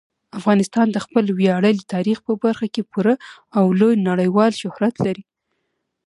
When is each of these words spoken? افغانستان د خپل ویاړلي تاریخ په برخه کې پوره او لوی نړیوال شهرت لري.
افغانستان 0.39 0.87
د 0.91 0.97
خپل 1.05 1.25
ویاړلي 1.39 1.83
تاریخ 1.93 2.17
په 2.27 2.33
برخه 2.43 2.67
کې 2.73 2.81
پوره 2.91 3.15
او 3.57 3.65
لوی 3.79 3.93
نړیوال 4.09 4.51
شهرت 4.61 4.95
لري. 5.05 5.23